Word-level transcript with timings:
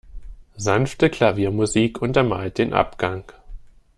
Sanfte 0.57 1.11
Klaviermusik 1.11 2.01
untermalt 2.01 2.57
den 2.57 2.73
Abgang. 2.73 3.23